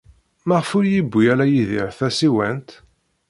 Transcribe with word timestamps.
Maɣef 0.47 0.69
ur 0.77 0.85
yewwi 0.93 1.23
ara 1.33 1.45
Yidir 1.53 1.89
tasiwant? 1.97 2.69